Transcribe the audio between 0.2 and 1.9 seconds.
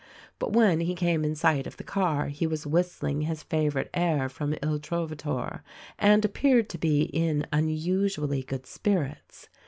But when he came in sight of the